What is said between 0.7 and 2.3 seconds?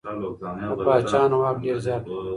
د پاچاهانو واک ډېر زيات و.